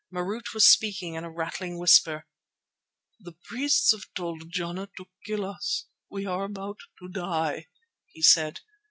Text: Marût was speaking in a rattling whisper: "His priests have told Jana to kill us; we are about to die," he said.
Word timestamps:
Marût 0.11 0.55
was 0.55 0.65
speaking 0.67 1.13
in 1.13 1.23
a 1.23 1.29
rattling 1.29 1.77
whisper: 1.77 2.25
"His 3.23 3.33
priests 3.43 3.91
have 3.91 4.11
told 4.15 4.49
Jana 4.51 4.89
to 4.97 5.05
kill 5.27 5.45
us; 5.45 5.85
we 6.09 6.25
are 6.25 6.45
about 6.45 6.79
to 7.01 7.07
die," 7.07 7.67
he 8.07 8.23
said. 8.23 8.61